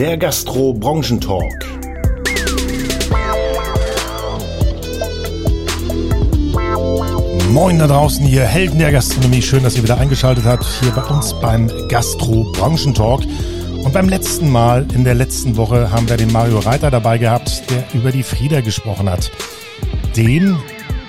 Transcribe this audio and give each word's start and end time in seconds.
der 0.00 0.16
Gastro-Branchentalk. 0.16 1.52
Moin 7.50 7.78
da 7.78 7.86
draußen, 7.86 8.26
ihr 8.26 8.46
Helden 8.46 8.78
der 8.78 8.92
Gastronomie. 8.92 9.42
Schön, 9.42 9.62
dass 9.62 9.76
ihr 9.76 9.82
wieder 9.82 9.98
eingeschaltet 9.98 10.46
habt 10.46 10.64
hier 10.80 10.90
bei 10.92 11.02
uns 11.02 11.34
beim 11.42 11.70
Gastro-Branchentalk. 11.90 13.24
Und 13.84 13.92
beim 13.92 14.08
letzten 14.08 14.50
Mal, 14.50 14.86
in 14.94 15.04
der 15.04 15.12
letzten 15.12 15.58
Woche, 15.58 15.92
haben 15.92 16.08
wir 16.08 16.16
den 16.16 16.32
Mario 16.32 16.60
Reiter 16.60 16.90
dabei 16.90 17.18
gehabt, 17.18 17.64
der 17.68 17.84
über 17.92 18.10
die 18.10 18.22
Frieda 18.22 18.62
gesprochen 18.62 19.10
hat. 19.10 19.30
Den 20.16 20.56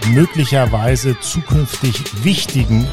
möglicherweise 0.09 1.17
zukünftig 1.21 1.95
wichtigen 2.25 2.85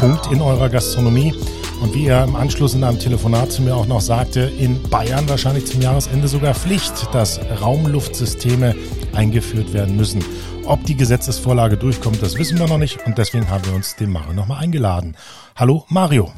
Punkt 0.00 0.32
in 0.32 0.40
eurer 0.40 0.68
Gastronomie. 0.68 1.32
Und 1.80 1.94
wie 1.94 2.06
er 2.06 2.24
im 2.24 2.34
Anschluss 2.34 2.74
in 2.74 2.82
einem 2.82 2.98
Telefonat 2.98 3.52
zu 3.52 3.62
mir 3.62 3.76
auch 3.76 3.86
noch 3.86 4.00
sagte, 4.00 4.40
in 4.40 4.82
Bayern 4.90 5.28
wahrscheinlich 5.28 5.66
zum 5.66 5.80
Jahresende 5.80 6.26
sogar 6.26 6.54
Pflicht, 6.54 7.14
dass 7.14 7.40
Raumluftsysteme 7.60 8.74
eingeführt 9.14 9.72
werden 9.72 9.96
müssen. 9.96 10.24
Ob 10.64 10.84
die 10.84 10.96
Gesetzesvorlage 10.96 11.76
durchkommt, 11.76 12.20
das 12.20 12.36
wissen 12.36 12.58
wir 12.58 12.66
noch 12.66 12.78
nicht 12.78 13.06
und 13.06 13.16
deswegen 13.16 13.48
haben 13.48 13.64
wir 13.64 13.74
uns 13.74 13.94
den 13.94 14.10
Mario 14.10 14.32
nochmal 14.32 14.62
eingeladen. 14.62 15.16
Hallo 15.54 15.84
Mario. 15.88 16.32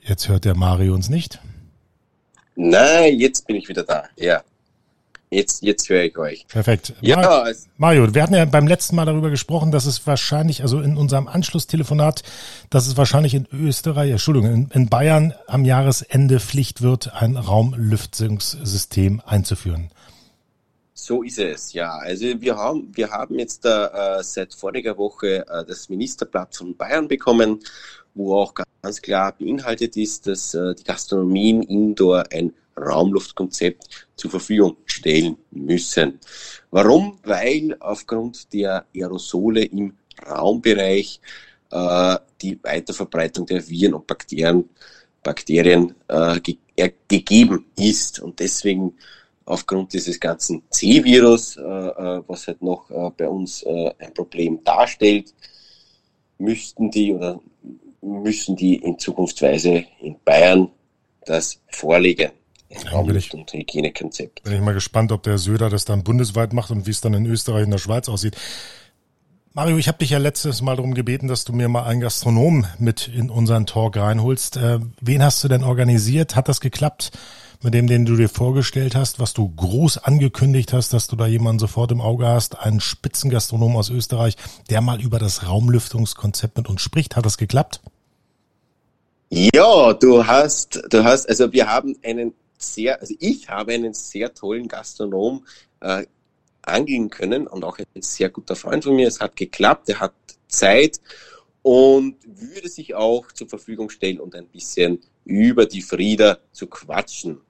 Jetzt 0.00 0.28
hört 0.28 0.44
der 0.44 0.56
Mario 0.56 0.94
uns 0.94 1.10
nicht. 1.10 1.40
Nein, 2.54 3.18
jetzt 3.18 3.46
bin 3.46 3.56
ich 3.56 3.68
wieder 3.68 3.82
da. 3.82 4.04
Ja. 4.16 4.42
Jetzt, 5.36 5.62
jetzt 5.62 5.90
höre 5.90 6.04
ich 6.04 6.16
euch. 6.16 6.46
Perfekt. 6.48 6.94
Ja, 7.02 7.46
Mario, 7.76 8.14
wir 8.14 8.22
hatten 8.22 8.32
ja 8.32 8.46
beim 8.46 8.66
letzten 8.66 8.96
Mal 8.96 9.04
darüber 9.04 9.28
gesprochen, 9.28 9.70
dass 9.70 9.84
es 9.84 10.06
wahrscheinlich, 10.06 10.62
also 10.62 10.80
in 10.80 10.96
unserem 10.96 11.28
Anschlusstelefonat, 11.28 12.22
dass 12.70 12.86
es 12.86 12.96
wahrscheinlich 12.96 13.34
in 13.34 13.46
Österreich, 13.52 14.12
Entschuldigung, 14.12 14.50
in, 14.50 14.70
in 14.72 14.88
Bayern 14.88 15.34
am 15.46 15.66
Jahresende 15.66 16.40
Pflicht 16.40 16.80
wird, 16.80 17.12
ein 17.12 17.36
Raumlüftungssystem 17.36 19.20
einzuführen. 19.26 19.90
So 20.94 21.22
ist 21.22 21.38
es, 21.38 21.74
ja. 21.74 21.98
Also 21.98 22.40
wir 22.40 22.56
haben, 22.56 22.90
wir 22.94 23.10
haben 23.10 23.38
jetzt 23.38 23.66
äh, 23.66 24.22
seit 24.22 24.54
voriger 24.54 24.96
Woche 24.96 25.46
äh, 25.46 25.66
das 25.66 25.90
Ministerblatt 25.90 26.56
von 26.56 26.74
Bayern 26.74 27.08
bekommen, 27.08 27.60
wo 28.14 28.36
auch 28.36 28.54
ganz 28.54 29.02
klar 29.02 29.32
beinhaltet 29.32 29.98
ist, 29.98 30.26
dass 30.28 30.54
äh, 30.54 30.74
die 30.74 30.84
Gastronomien 30.84 31.62
indoor 31.62 32.24
ein 32.32 32.54
Raumluftkonzept 32.76 34.08
zur 34.16 34.30
Verfügung 34.30 34.76
stellen 34.84 35.36
müssen. 35.50 36.20
Warum? 36.70 37.18
Weil 37.24 37.76
aufgrund 37.80 38.52
der 38.52 38.86
Aerosole 38.94 39.64
im 39.64 39.94
Raumbereich 40.28 41.20
äh, 41.70 42.16
die 42.40 42.58
Weiterverbreitung 42.62 43.46
der 43.46 43.66
Viren 43.68 43.94
und 43.94 44.06
Bakterien, 44.06 44.68
Bakterien 45.22 45.94
äh, 46.08 46.40
ge 46.40 46.56
äh, 46.76 46.90
gegeben 47.08 47.66
ist 47.76 48.20
und 48.20 48.38
deswegen 48.38 48.94
aufgrund 49.46 49.92
dieses 49.92 50.20
ganzen 50.20 50.62
C-Virus, 50.70 51.56
äh, 51.56 51.60
äh, 51.62 52.22
was 52.26 52.46
halt 52.46 52.60
noch 52.60 52.90
äh, 52.90 53.10
bei 53.16 53.28
uns 53.28 53.62
äh, 53.62 53.92
ein 53.98 54.12
Problem 54.12 54.62
darstellt, 54.62 55.32
müssten 56.38 56.90
die 56.90 57.14
oder 57.14 57.40
müssen 58.02 58.56
die 58.56 58.76
in 58.76 58.98
Zukunftsweise 58.98 59.84
in 60.00 60.16
Bayern 60.24 60.70
das 61.24 61.60
vorlegen. 61.68 62.30
Ja, 62.68 63.02
ich, 63.14 63.32
und 63.32 63.52
Hygienekonzept. 63.52 64.42
Bin 64.42 64.54
ich 64.54 64.60
mal 64.60 64.74
gespannt, 64.74 65.12
ob 65.12 65.22
der 65.22 65.38
Söder 65.38 65.70
das 65.70 65.84
dann 65.84 66.02
bundesweit 66.02 66.52
macht 66.52 66.70
und 66.70 66.86
wie 66.86 66.90
es 66.90 67.00
dann 67.00 67.14
in 67.14 67.26
Österreich 67.26 67.64
und 67.64 67.70
der 67.70 67.78
Schweiz 67.78 68.08
aussieht. 68.08 68.36
Mario, 69.54 69.78
ich 69.78 69.88
habe 69.88 69.98
dich 69.98 70.10
ja 70.10 70.18
letztes 70.18 70.60
Mal 70.60 70.76
darum 70.76 70.92
gebeten, 70.92 71.28
dass 71.28 71.44
du 71.44 71.52
mir 71.52 71.68
mal 71.68 71.84
einen 71.84 72.00
Gastronom 72.00 72.66
mit 72.78 73.08
in 73.08 73.30
unseren 73.30 73.64
Talk 73.64 73.96
reinholst. 73.96 74.58
Äh, 74.58 74.80
wen 75.00 75.22
hast 75.22 75.42
du 75.42 75.48
denn 75.48 75.64
organisiert? 75.64 76.36
Hat 76.36 76.48
das 76.48 76.60
geklappt 76.60 77.12
mit 77.62 77.72
dem, 77.72 77.86
den 77.86 78.04
du 78.04 78.16
dir 78.16 78.28
vorgestellt 78.28 78.94
hast, 78.94 79.18
was 79.18 79.32
du 79.32 79.48
groß 79.48 79.98
angekündigt 79.98 80.74
hast, 80.74 80.92
dass 80.92 81.06
du 81.06 81.16
da 81.16 81.26
jemanden 81.26 81.58
sofort 81.58 81.90
im 81.90 82.02
Auge 82.02 82.26
hast, 82.26 82.58
einen 82.58 82.80
Spitzengastronom 82.80 83.76
aus 83.76 83.88
Österreich, 83.88 84.36
der 84.68 84.82
mal 84.82 85.00
über 85.00 85.18
das 85.18 85.48
Raumlüftungskonzept 85.48 86.58
mit 86.58 86.68
uns 86.68 86.82
spricht? 86.82 87.16
Hat 87.16 87.24
das 87.24 87.38
geklappt? 87.38 87.80
Ja, 89.30 89.92
du 89.94 90.26
hast, 90.26 90.82
du 90.90 91.02
hast, 91.02 91.28
also 91.28 91.52
wir 91.52 91.66
haben 91.66 91.96
einen 92.04 92.34
sehr, 92.58 93.00
also 93.00 93.14
ich 93.18 93.48
habe 93.48 93.72
einen 93.72 93.94
sehr 93.94 94.34
tollen 94.34 94.68
Gastronom 94.68 95.46
äh, 95.80 96.06
angehen 96.62 97.10
können 97.10 97.46
und 97.46 97.64
auch 97.64 97.78
ein 97.78 98.02
sehr 98.02 98.28
guter 98.28 98.56
Freund 98.56 98.84
von 98.84 98.96
mir. 98.96 99.08
Es 99.08 99.20
hat 99.20 99.36
geklappt, 99.36 99.88
er 99.88 100.00
hat 100.00 100.14
Zeit 100.48 101.00
und 101.62 102.16
würde 102.24 102.68
sich 102.68 102.94
auch 102.94 103.30
zur 103.32 103.48
Verfügung 103.48 103.90
stellen 103.90 104.20
und 104.20 104.34
ein 104.34 104.46
bisschen 104.46 105.00
über 105.24 105.66
die 105.66 105.82
Frieda 105.82 106.38
zu 106.52 106.66
quatschen. 106.66 107.40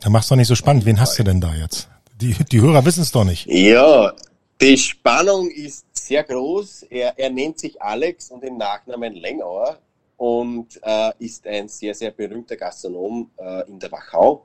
Da 0.00 0.10
machst 0.10 0.30
du 0.30 0.36
nicht 0.36 0.48
so 0.48 0.54
spannend. 0.54 0.86
Wen 0.86 1.00
hast 1.00 1.18
du 1.18 1.24
denn 1.24 1.40
da 1.40 1.54
jetzt? 1.54 1.88
Die, 2.20 2.34
die 2.50 2.60
Hörer 2.60 2.84
wissen 2.84 3.02
es 3.02 3.12
doch 3.12 3.24
nicht. 3.24 3.46
Ja, 3.46 4.12
die 4.60 4.76
Spannung 4.76 5.50
ist 5.50 5.84
sehr 5.92 6.24
groß. 6.24 6.84
Er, 6.90 7.18
er 7.18 7.30
nennt 7.30 7.58
sich 7.58 7.80
Alex 7.80 8.30
und 8.30 8.42
den 8.42 8.56
Nachnamen 8.56 9.14
Lengauer 9.14 9.78
und 10.18 10.80
äh, 10.82 11.12
ist 11.20 11.46
ein 11.46 11.68
sehr, 11.68 11.94
sehr 11.94 12.10
berühmter 12.10 12.56
Gastronom 12.56 13.30
äh, 13.38 13.68
in 13.68 13.78
der 13.78 13.90
Wachau. 13.90 14.44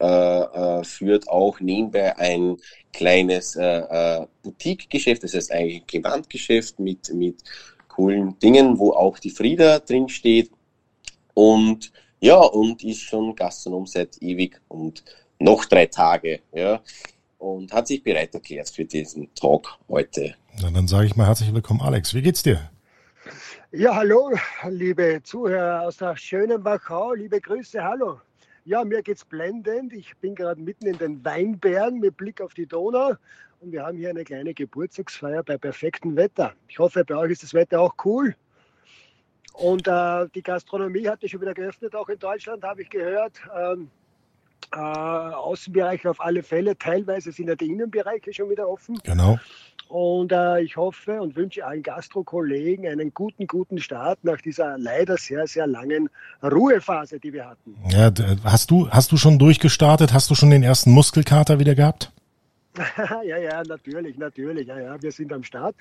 Äh, 0.00 0.06
äh, 0.06 0.84
führt 0.84 1.28
auch 1.28 1.58
nebenbei 1.58 2.16
ein 2.16 2.56
kleines 2.92 3.56
äh, 3.56 3.64
äh, 3.64 4.26
Boutique-Geschäft, 4.44 5.24
das 5.24 5.34
heißt 5.34 5.50
ein 5.50 5.82
Gewandgeschäft 5.88 6.78
mit, 6.78 7.12
mit 7.12 7.42
coolen 7.88 8.38
Dingen, 8.38 8.78
wo 8.78 8.92
auch 8.92 9.18
die 9.18 9.30
Frieda 9.30 9.80
drin 9.80 10.08
steht. 10.08 10.52
Und 11.34 11.90
ja, 12.20 12.38
und 12.38 12.84
ist 12.84 13.00
schon 13.00 13.34
Gastronom 13.34 13.86
seit 13.86 14.22
ewig 14.22 14.60
und 14.68 15.02
noch 15.40 15.64
drei 15.64 15.86
Tage, 15.86 16.40
ja. 16.52 16.80
Und 17.38 17.72
hat 17.72 17.88
sich 17.88 18.02
bereit 18.02 18.34
erklärt 18.34 18.68
für 18.68 18.84
diesen 18.84 19.32
Talk 19.34 19.78
heute. 19.88 20.34
Na, 20.60 20.70
dann 20.70 20.86
sage 20.86 21.06
ich 21.06 21.16
mal 21.16 21.26
herzlich 21.26 21.52
willkommen, 21.52 21.80
Alex. 21.80 22.14
Wie 22.14 22.22
geht's 22.22 22.42
dir? 22.42 22.70
Ja, 23.70 23.94
hallo, 23.96 24.30
liebe 24.70 25.20
Zuhörer 25.22 25.82
aus 25.82 25.98
der 25.98 26.16
schönen 26.16 26.64
Wachau. 26.64 27.12
Liebe 27.12 27.38
Grüße, 27.38 27.84
hallo. 27.84 28.18
Ja, 28.64 28.82
mir 28.82 29.02
geht's 29.02 29.26
blendend. 29.26 29.92
Ich 29.92 30.16
bin 30.16 30.34
gerade 30.34 30.58
mitten 30.58 30.86
in 30.86 30.96
den 30.96 31.22
Weinbergen 31.22 32.00
mit 32.00 32.16
Blick 32.16 32.40
auf 32.40 32.54
die 32.54 32.64
Donau 32.64 33.14
und 33.60 33.72
wir 33.72 33.84
haben 33.84 33.98
hier 33.98 34.08
eine 34.08 34.24
kleine 34.24 34.54
Geburtstagsfeier 34.54 35.42
bei 35.42 35.58
perfektem 35.58 36.16
Wetter. 36.16 36.54
Ich 36.68 36.78
hoffe, 36.78 37.04
bei 37.04 37.14
euch 37.14 37.32
ist 37.32 37.42
das 37.42 37.52
Wetter 37.52 37.82
auch 37.82 37.94
cool. 38.06 38.34
Und 39.52 39.86
äh, 39.86 40.26
die 40.34 40.42
Gastronomie 40.42 41.06
hat 41.06 41.22
ja 41.22 41.28
schon 41.28 41.42
wieder 41.42 41.52
geöffnet, 41.52 41.94
auch 41.94 42.08
in 42.08 42.18
Deutschland, 42.18 42.64
habe 42.64 42.80
ich 42.80 42.88
gehört. 42.88 43.34
Ähm, 43.54 43.90
äh, 44.72 44.78
Außenbereiche 44.78 46.08
auf 46.08 46.22
alle 46.22 46.42
Fälle. 46.42 46.78
Teilweise 46.78 47.32
sind 47.32 47.48
ja 47.48 47.54
die 47.54 47.66
Innenbereiche 47.66 48.32
schon 48.32 48.48
wieder 48.48 48.66
offen. 48.66 48.98
Genau. 49.04 49.38
Und 49.88 50.32
äh, 50.32 50.60
ich 50.60 50.76
hoffe 50.76 51.20
und 51.20 51.34
wünsche 51.34 51.64
allen 51.64 51.82
Gastro-Kollegen 51.82 52.86
einen 52.86 53.12
guten, 53.14 53.46
guten 53.46 53.78
Start 53.78 54.22
nach 54.22 54.40
dieser 54.40 54.76
leider 54.78 55.16
sehr, 55.16 55.46
sehr 55.46 55.66
langen 55.66 56.10
Ruhephase, 56.42 57.18
die 57.18 57.32
wir 57.32 57.48
hatten. 57.48 57.74
Ja, 57.88 58.12
hast 58.44 58.70
du, 58.70 58.90
hast 58.90 59.12
du 59.12 59.16
schon 59.16 59.38
durchgestartet? 59.38 60.12
Hast 60.12 60.30
du 60.30 60.34
schon 60.34 60.50
den 60.50 60.62
ersten 60.62 60.90
Muskelkater 60.90 61.58
wieder 61.58 61.74
gehabt? 61.74 62.12
ja, 63.24 63.36
ja, 63.38 63.62
natürlich, 63.64 64.18
natürlich. 64.18 64.68
Ja, 64.68 64.78
ja, 64.78 65.02
wir 65.02 65.12
sind 65.12 65.32
am 65.32 65.42
Start 65.42 65.74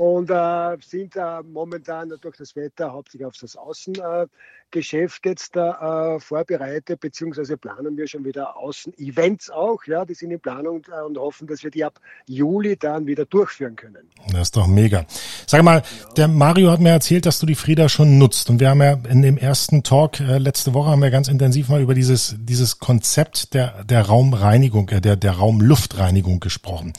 und 0.00 0.30
äh, 0.30 0.76
sind 0.80 1.16
äh, 1.16 1.42
momentan 1.42 2.12
durch 2.20 2.36
das 2.36 2.56
Wetter 2.56 2.92
hauptsächlich 2.92 3.26
auf 3.26 3.36
das 3.40 3.56
Außengeschäft 3.56 4.30
äh, 4.30 4.36
jetzt 4.74 5.56
äh, 5.56 6.20
vorbereitet, 6.20 7.00
beziehungsweise 7.00 7.56
planen 7.56 7.96
wir 7.96 8.06
schon 8.06 8.24
wieder 8.24 8.56
Außen-Events 8.56 9.50
auch. 9.50 9.84
Ja, 9.86 10.04
die 10.04 10.14
sind 10.14 10.30
in 10.30 10.40
Planung 10.40 10.82
äh, 10.90 11.04
und 11.04 11.18
hoffen, 11.18 11.46
dass 11.46 11.62
wir 11.62 11.70
die 11.70 11.84
ab 11.84 12.00
Juli 12.26 12.76
dann 12.76 13.06
wieder 13.06 13.24
durchführen 13.24 13.76
können. 13.76 14.08
Das 14.32 14.42
ist 14.42 14.56
doch 14.56 14.66
mega. 14.66 15.04
Sag 15.46 15.62
mal, 15.62 15.78
ja. 15.78 16.12
der 16.16 16.28
Mario 16.28 16.70
hat 16.70 16.80
mir 16.80 16.90
erzählt, 16.90 17.26
dass 17.26 17.38
du 17.38 17.46
die 17.46 17.54
Frieda 17.54 17.88
schon 17.88 18.18
nutzt 18.18 18.50
und 18.50 18.60
wir 18.60 18.70
haben 18.70 18.82
ja 18.82 18.92
in 19.08 19.22
dem 19.22 19.36
ersten 19.36 19.82
Talk 19.82 20.20
äh, 20.20 20.38
letzte 20.38 20.74
Woche 20.74 20.90
haben 20.90 21.02
wir 21.02 21.10
ganz 21.10 21.28
intensiv 21.28 21.68
mal 21.68 21.80
über 21.80 21.94
dieses, 21.94 22.36
dieses 22.38 22.78
Konzept 22.78 23.54
der, 23.54 23.84
der 23.84 24.02
Raumreinigung, 24.02 24.88
äh, 24.88 25.00
der, 25.00 25.16
der 25.16 25.32
Raumluftreinigung 25.32 26.40
gesprochen. 26.40 26.92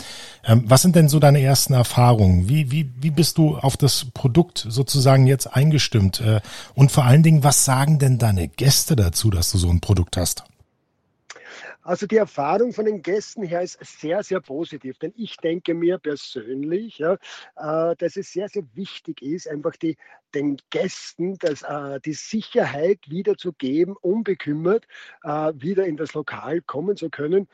Ähm, 0.45 0.63
was 0.67 0.81
sind 0.81 0.95
denn 0.95 1.07
so 1.07 1.19
deine 1.19 1.41
ersten 1.41 1.73
Erfahrungen? 1.73 2.49
Wie, 2.49 2.69
wie, 2.71 2.91
wie 2.99 3.11
bist 3.11 3.37
du 3.37 3.57
auf 3.57 3.77
das 3.77 4.07
Produkt 4.13 4.65
sozusagen 4.67 5.25
jetzt 5.25 5.47
eingestimmt? 5.47 6.19
Äh, 6.21 6.41
und 6.75 6.91
vor 6.91 7.05
allen 7.05 7.23
Dingen, 7.23 7.43
was 7.43 7.62
sagen 7.63 7.99
denn 7.99 8.17
deine 8.17 8.47
Gäste 8.47 8.95
dazu, 8.95 9.29
dass 9.29 9.51
du 9.51 9.57
so 9.57 9.69
ein 9.69 9.81
Produkt 9.81 10.17
hast? 10.17 10.43
Also 11.83 12.07
die 12.07 12.15
Erfahrung 12.15 12.71
von 12.71 12.85
den 12.85 13.01
Gästen 13.01 13.43
her 13.43 13.61
ist 13.61 13.77
sehr, 13.83 14.23
sehr 14.23 14.39
positiv, 14.39 14.97
denn 14.99 15.13
ich 15.17 15.35
denke 15.37 15.73
mir 15.73 15.97
persönlich, 15.97 16.97
ja, 16.97 17.17
äh, 17.57 17.95
dass 17.97 18.15
es 18.15 18.31
sehr, 18.31 18.47
sehr 18.47 18.63
wichtig 18.73 19.21
ist, 19.21 19.49
einfach 19.49 19.75
die, 19.75 19.97
den 20.33 20.57
Gästen 20.69 21.37
das, 21.39 21.61
äh, 21.61 21.99
die 21.99 22.13
Sicherheit 22.13 22.99
wiederzugeben, 23.09 23.97
unbekümmert 23.97 24.87
äh, 25.23 25.51
wieder 25.55 25.85
in 25.85 25.97
das 25.97 26.13
Lokal 26.13 26.61
kommen 26.61 26.95
zu 26.95 27.09
können 27.09 27.49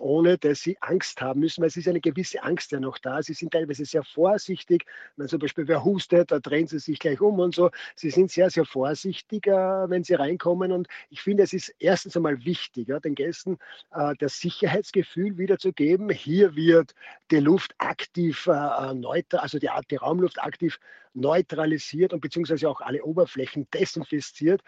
ohne 0.00 0.38
dass 0.38 0.60
sie 0.60 0.76
Angst 0.80 1.20
haben 1.20 1.40
müssen, 1.40 1.60
weil 1.60 1.68
es 1.68 1.76
ist 1.76 1.88
eine 1.88 2.00
gewisse 2.00 2.42
Angst 2.42 2.72
ja 2.72 2.80
noch 2.80 2.98
da. 2.98 3.22
Sie 3.22 3.34
sind 3.34 3.52
teilweise 3.52 3.84
sehr 3.84 4.02
vorsichtig. 4.02 4.84
Wenn 5.16 5.28
zum 5.28 5.38
Beispiel 5.38 5.68
wer 5.68 5.84
hustet, 5.84 6.30
da 6.30 6.38
drehen 6.40 6.66
sie 6.66 6.78
sich 6.78 6.98
gleich 6.98 7.20
um 7.20 7.38
und 7.38 7.54
so. 7.54 7.70
Sie 7.94 8.10
sind 8.10 8.30
sehr, 8.30 8.50
sehr 8.50 8.64
vorsichtig, 8.64 9.46
wenn 9.46 10.04
sie 10.04 10.14
reinkommen. 10.14 10.72
Und 10.72 10.88
ich 11.10 11.22
finde, 11.22 11.42
es 11.42 11.52
ist 11.52 11.74
erstens 11.78 12.16
einmal 12.16 12.44
wichtig, 12.44 12.88
den 13.04 13.14
Gästen 13.14 13.58
äh, 13.92 14.14
das 14.18 14.38
Sicherheitsgefühl 14.38 15.38
wiederzugeben. 15.38 16.10
Hier 16.10 16.54
wird 16.56 16.94
die 17.30 17.40
Luft 17.40 17.74
aktiv 17.78 18.46
äh, 18.46 18.94
neutral, 18.94 19.40
also 19.40 19.58
die, 19.58 19.70
die 19.90 19.96
Raumluft 19.96 20.42
aktiv 20.42 20.78
neutralisiert 21.14 22.12
und 22.12 22.20
beziehungsweise 22.20 22.68
auch 22.68 22.80
alle 22.80 23.04
Oberflächen 23.04 23.68
desinfiziert. 23.72 24.62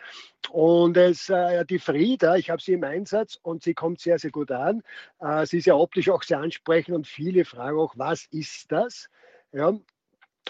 Und 0.50 0.96
es, 0.96 1.28
äh, 1.28 1.64
die 1.64 1.78
Frieda, 1.78 2.36
ich 2.36 2.50
habe 2.50 2.62
sie 2.62 2.72
im 2.72 2.84
Einsatz 2.84 3.38
und 3.42 3.62
sie 3.62 3.74
kommt 3.74 4.00
sehr, 4.00 4.18
sehr 4.18 4.30
gut 4.30 4.50
an. 4.50 4.82
Äh, 5.18 5.46
sie 5.46 5.58
ist 5.58 5.66
ja 5.66 5.74
optisch 5.74 6.08
auch 6.08 6.22
sehr 6.22 6.38
ansprechend 6.38 6.94
und 6.94 7.06
viele 7.06 7.44
fragen 7.44 7.78
auch, 7.78 7.94
was 7.96 8.26
ist 8.26 8.70
das? 8.70 9.08
Ja, 9.52 9.74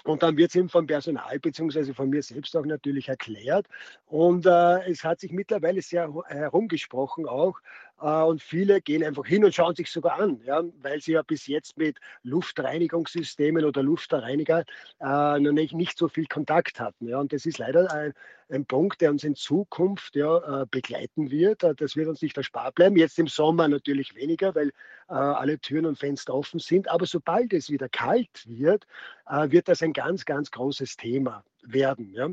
und 0.04 0.22
dann 0.22 0.36
wird 0.36 0.50
es 0.50 0.56
eben 0.56 0.68
vom 0.68 0.86
Personal 0.86 1.38
beziehungsweise 1.40 1.94
von 1.94 2.10
mir 2.10 2.22
selbst 2.22 2.56
auch 2.56 2.64
natürlich 2.64 3.08
erklärt. 3.08 3.66
Und 4.06 4.46
äh, 4.46 4.88
es 4.88 5.02
hat 5.02 5.20
sich 5.20 5.32
mittlerweile 5.32 5.82
sehr 5.82 6.12
herumgesprochen 6.28 7.26
auch, 7.26 7.60
und 7.98 8.42
viele 8.42 8.82
gehen 8.82 9.02
einfach 9.02 9.24
hin 9.24 9.44
und 9.44 9.54
schauen 9.54 9.74
sich 9.74 9.90
sogar 9.90 10.18
an, 10.20 10.40
ja, 10.44 10.62
weil 10.82 11.00
sie 11.00 11.12
ja 11.12 11.22
bis 11.22 11.46
jetzt 11.46 11.78
mit 11.78 11.98
Luftreinigungssystemen 12.22 13.64
oder 13.64 13.82
Luftreiniger 13.82 14.64
äh, 15.00 15.40
noch 15.40 15.52
nicht, 15.52 15.72
nicht 15.72 15.96
so 15.96 16.08
viel 16.08 16.26
Kontakt 16.26 16.78
hatten. 16.78 17.08
Ja. 17.08 17.18
Und 17.20 17.32
das 17.32 17.46
ist 17.46 17.58
leider 17.58 17.90
ein, 17.90 18.12
ein 18.50 18.66
Punkt, 18.66 19.00
der 19.00 19.10
uns 19.10 19.24
in 19.24 19.34
Zukunft 19.34 20.14
ja, 20.14 20.62
äh, 20.62 20.66
begleiten 20.70 21.30
wird. 21.30 21.62
Äh, 21.62 21.74
das 21.74 21.96
wird 21.96 22.08
uns 22.08 22.20
nicht 22.20 22.36
erspart 22.36 22.74
bleiben. 22.74 22.96
Jetzt 22.96 23.18
im 23.18 23.28
Sommer 23.28 23.66
natürlich 23.66 24.14
weniger, 24.14 24.54
weil 24.54 24.68
äh, 25.08 25.14
alle 25.14 25.58
Türen 25.58 25.86
und 25.86 25.98
Fenster 25.98 26.34
offen 26.34 26.60
sind. 26.60 26.88
Aber 26.88 27.06
sobald 27.06 27.52
es 27.54 27.70
wieder 27.70 27.88
kalt 27.88 28.44
wird, 28.46 28.86
äh, 29.28 29.50
wird 29.50 29.68
das 29.68 29.82
ein 29.82 29.94
ganz, 29.94 30.26
ganz 30.26 30.50
großes 30.50 30.96
Thema 30.96 31.44
werden. 31.72 32.12
Ja. 32.14 32.30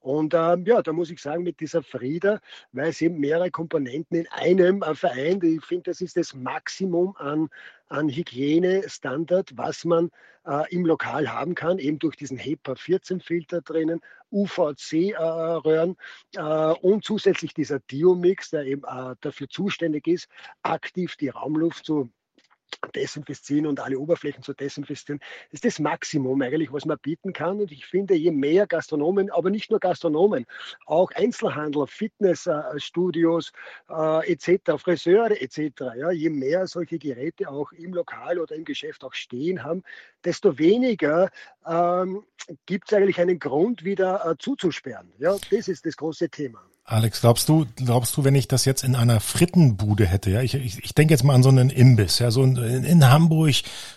Und 0.00 0.34
ähm, 0.34 0.64
ja, 0.66 0.82
da 0.82 0.92
muss 0.92 1.10
ich 1.10 1.20
sagen, 1.20 1.42
mit 1.42 1.60
dieser 1.60 1.82
Frieda, 1.82 2.40
weil 2.72 2.90
es 2.90 3.00
eben 3.00 3.18
mehrere 3.18 3.50
Komponenten 3.50 4.18
in 4.18 4.28
einem 4.28 4.82
äh, 4.82 4.94
vereint, 4.94 5.44
ich 5.44 5.64
finde, 5.64 5.90
das 5.90 6.00
ist 6.00 6.16
das 6.16 6.34
Maximum 6.34 7.16
an, 7.16 7.48
an 7.88 8.08
Hygienestandard, 8.08 9.56
was 9.56 9.84
man 9.84 10.10
äh, 10.46 10.72
im 10.74 10.86
Lokal 10.86 11.32
haben 11.32 11.54
kann, 11.54 11.78
eben 11.78 11.98
durch 11.98 12.16
diesen 12.16 12.38
HEPA 12.38 12.74
14 12.74 13.20
Filter 13.20 13.60
drinnen, 13.60 14.00
UVC-Röhren 14.30 15.96
äh, 16.36 16.72
und 16.80 17.04
zusätzlich 17.04 17.54
dieser 17.54 17.80
Diomix, 17.80 18.50
der 18.50 18.64
eben 18.64 18.84
äh, 18.84 19.16
dafür 19.20 19.48
zuständig 19.48 20.06
ist, 20.06 20.28
aktiv 20.62 21.16
die 21.16 21.28
Raumluft 21.28 21.84
zu 21.84 22.10
desinfizieren 22.94 23.66
und 23.66 23.80
alle 23.80 23.98
Oberflächen 23.98 24.42
zu 24.42 24.52
desinfizieren, 24.52 25.20
ist 25.50 25.64
das 25.64 25.78
Maximum 25.78 26.40
eigentlich, 26.42 26.72
was 26.72 26.84
man 26.84 26.98
bieten 26.98 27.32
kann. 27.32 27.60
Und 27.60 27.72
ich 27.72 27.86
finde, 27.86 28.14
je 28.14 28.30
mehr 28.30 28.66
Gastronomen, 28.66 29.30
aber 29.30 29.50
nicht 29.50 29.70
nur 29.70 29.80
Gastronomen, 29.80 30.46
auch 30.86 31.10
Einzelhandel, 31.12 31.86
Fitnessstudios 31.86 33.52
äh, 33.88 34.32
etc., 34.32 34.72
Friseure 34.78 35.40
etc., 35.40 35.60
ja, 35.96 36.10
je 36.10 36.30
mehr 36.30 36.66
solche 36.66 36.98
Geräte 36.98 37.48
auch 37.48 37.72
im 37.72 37.94
Lokal 37.94 38.38
oder 38.38 38.54
im 38.54 38.64
Geschäft 38.64 39.04
auch 39.04 39.14
stehen 39.14 39.62
haben, 39.62 39.82
desto 40.24 40.58
weniger 40.58 41.30
ähm, 41.66 42.24
gibt 42.66 42.90
es 42.90 42.96
eigentlich 42.96 43.20
einen 43.20 43.38
Grund, 43.38 43.84
wieder 43.84 44.24
äh, 44.26 44.36
zuzusperren. 44.38 45.12
Ja, 45.18 45.36
das 45.50 45.68
ist 45.68 45.86
das 45.86 45.96
große 45.96 46.28
Thema. 46.28 46.69
Alex, 46.90 47.20
glaubst 47.20 47.48
du, 47.48 47.66
glaubst 47.76 48.16
du, 48.16 48.24
wenn 48.24 48.34
ich 48.34 48.48
das 48.48 48.64
jetzt 48.64 48.82
in 48.82 48.96
einer 48.96 49.20
Frittenbude 49.20 50.06
hätte, 50.06 50.30
ja, 50.30 50.42
ich, 50.42 50.54
ich, 50.54 50.82
ich 50.82 50.92
denke 50.92 51.14
jetzt 51.14 51.22
mal 51.22 51.34
an 51.34 51.44
so 51.44 51.48
einen 51.48 51.70
Imbiss, 51.70 52.18
ja, 52.18 52.32
so 52.32 52.42
in, 52.42 52.56
in 52.56 53.08
Hamburg, 53.08 53.54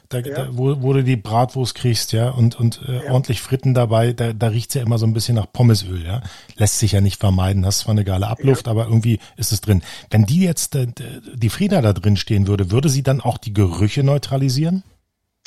da, 0.10 0.20
ja. 0.20 0.36
da, 0.36 0.50
wo, 0.52 0.80
wo 0.84 0.94
du 0.94 1.04
die 1.04 1.16
Bratwurst 1.16 1.74
kriegst, 1.74 2.12
ja, 2.12 2.30
und, 2.30 2.56
und 2.60 2.84
äh, 2.88 3.06
ja. 3.06 3.12
ordentlich 3.12 3.42
Fritten 3.42 3.74
dabei, 3.74 4.14
da, 4.14 4.32
da 4.32 4.50
riecht's 4.50 4.76
ja 4.76 4.84
immer 4.84 5.00
so 5.00 5.08
ein 5.08 5.14
bisschen 5.14 5.34
nach 5.34 5.52
Pommesöl, 5.52 6.06
ja. 6.06 6.22
Lässt 6.56 6.78
sich 6.78 6.92
ja 6.92 7.02
nicht 7.02 7.20
vermeiden, 7.20 7.64
das 7.64 7.78
ist 7.78 7.82
zwar 7.82 7.94
eine 7.94 8.04
geile 8.04 8.28
Abluft, 8.28 8.68
ja. 8.68 8.72
aber 8.72 8.86
irgendwie 8.86 9.18
ist 9.38 9.52
es 9.52 9.62
drin. 9.62 9.82
Wenn 10.12 10.28
die 10.28 10.44
jetzt, 10.44 10.76
äh, 10.76 10.86
die 11.34 11.50
Frieda 11.50 11.82
da 11.82 11.94
drin 11.94 12.16
stehen 12.16 12.46
würde, 12.46 12.70
würde 12.70 12.90
sie 12.90 13.02
dann 13.02 13.22
auch 13.22 13.40
die 13.40 13.54
Gerüche 13.54 14.04
neutralisieren? 14.04 14.84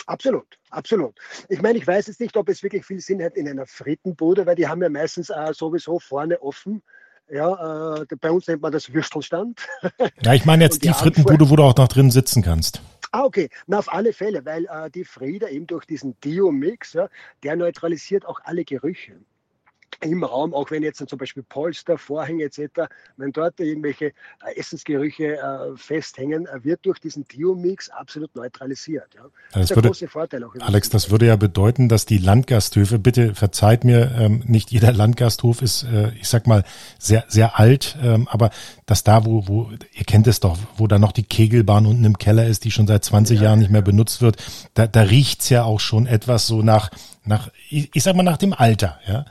Absolut, 0.06 0.58
absolut. 0.70 1.14
Ich 1.48 1.62
meine, 1.62 1.78
ich 1.78 1.86
weiß 1.86 2.08
jetzt 2.08 2.18
nicht, 2.18 2.36
ob 2.36 2.48
es 2.48 2.64
wirklich 2.64 2.84
viel 2.84 3.00
Sinn 3.00 3.22
hat 3.22 3.36
in 3.36 3.48
einer 3.48 3.66
Frittenbude, 3.66 4.46
weil 4.46 4.56
die 4.56 4.66
haben 4.66 4.82
ja 4.82 4.88
meistens 4.88 5.30
äh, 5.30 5.52
sowieso 5.54 6.00
vorne 6.00 6.42
offen 6.42 6.82
ja, 7.30 8.00
äh, 8.00 8.06
bei 8.20 8.30
uns 8.30 8.46
nennt 8.46 8.62
man 8.62 8.72
das 8.72 8.92
Würstelstand. 8.92 9.66
Ja, 10.22 10.34
ich 10.34 10.44
meine 10.44 10.64
jetzt 10.64 10.82
die, 10.82 10.88
die 10.88 10.94
Frittenbude, 10.94 11.48
wo 11.50 11.56
du 11.56 11.62
auch 11.62 11.76
noch 11.76 11.88
drin 11.88 12.10
sitzen 12.10 12.42
kannst. 12.42 12.80
Ah, 13.12 13.24
okay. 13.24 13.48
Na, 13.66 13.78
auf 13.78 13.92
alle 13.92 14.12
Fälle, 14.12 14.44
weil 14.44 14.66
äh, 14.66 14.90
die 14.90 15.04
Frieda 15.04 15.48
eben 15.48 15.66
durch 15.66 15.84
diesen 15.84 16.18
Dio-Mix, 16.20 16.94
ja, 16.94 17.08
der 17.42 17.56
neutralisiert 17.56 18.26
auch 18.26 18.40
alle 18.44 18.64
Gerüche 18.64 19.16
im 20.00 20.24
Raum, 20.24 20.52
auch 20.54 20.70
wenn 20.70 20.82
jetzt 20.82 21.06
zum 21.06 21.18
Beispiel 21.18 21.42
Polster, 21.42 21.98
Vorhänge 21.98 22.44
etc., 22.44 22.88
wenn 23.16 23.32
dort 23.32 23.58
irgendwelche 23.60 24.06
äh, 24.06 24.56
Essensgerüche 24.56 25.36
äh, 25.36 25.76
festhängen, 25.76 26.46
äh, 26.46 26.64
wird 26.64 26.84
durch 26.84 26.98
diesen 26.98 27.26
Tio-Mix 27.26 27.90
absolut 27.90 28.34
neutralisiert. 28.36 29.14
Ja. 29.14 29.22
Das, 29.52 29.62
ist 29.62 29.70
der 29.70 29.76
würde, 29.76 29.88
große 29.88 30.08
Vorteil 30.08 30.44
auch. 30.44 30.54
Alex, 30.60 30.90
das 30.90 31.10
würde 31.10 31.26
ja 31.26 31.36
bedeuten, 31.36 31.88
dass 31.88 32.06
die 32.06 32.18
Landgasthöfe, 32.18 32.98
bitte 32.98 33.34
verzeiht 33.34 33.84
mir, 33.84 34.14
ähm, 34.18 34.42
nicht 34.46 34.70
jeder 34.70 34.92
Landgasthof 34.92 35.62
ist, 35.62 35.84
äh, 35.84 36.12
ich 36.20 36.28
sag 36.28 36.46
mal, 36.46 36.64
sehr, 36.98 37.24
sehr 37.28 37.58
alt, 37.58 37.96
ähm, 38.02 38.28
aber 38.28 38.50
dass 38.84 39.02
da, 39.04 39.24
wo, 39.24 39.48
wo, 39.48 39.70
ihr 39.94 40.04
kennt 40.04 40.26
es 40.26 40.40
doch, 40.40 40.58
wo 40.76 40.86
da 40.86 40.98
noch 40.98 41.12
die 41.12 41.24
Kegelbahn 41.24 41.86
unten 41.86 42.04
im 42.04 42.18
Keller 42.18 42.46
ist, 42.46 42.64
die 42.64 42.70
schon 42.70 42.86
seit 42.86 43.04
20 43.04 43.38
ja, 43.38 43.44
Jahren 43.44 43.60
nicht 43.60 43.70
mehr 43.70 43.82
benutzt 43.82 44.20
wird, 44.20 44.36
da, 44.74 44.86
da 44.86 45.02
riecht's 45.02 45.48
ja 45.48 45.64
auch 45.64 45.80
schon 45.80 46.06
etwas 46.06 46.46
so 46.46 46.62
nach, 46.62 46.90
nach, 47.24 47.50
ich, 47.70 47.90
ich 47.94 48.02
sag 48.02 48.14
mal, 48.14 48.22
nach 48.22 48.36
dem 48.36 48.52
Alter, 48.52 49.00
ja. 49.06 49.24